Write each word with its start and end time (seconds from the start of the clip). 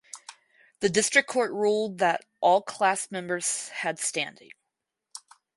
The 0.79 0.89
District 0.89 1.29
Court 1.29 1.51
ruled 1.51 1.99
that 1.99 2.25
all 2.39 2.63
class 2.63 3.11
members 3.11 3.67
had 3.67 3.99
standing. 3.99 4.49